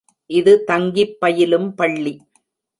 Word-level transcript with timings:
இது 0.29 0.63
தங்கிப் 0.67 1.15
பயிலும் 1.19 1.69
பள்ளி. 1.75 2.13